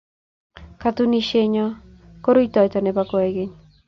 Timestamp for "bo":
2.95-3.03